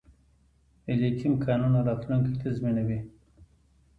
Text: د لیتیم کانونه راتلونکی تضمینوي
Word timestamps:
د 0.85 0.87
لیتیم 0.99 1.33
کانونه 1.45 1.79
راتلونکی 1.87 2.33
تضمینوي 2.43 2.99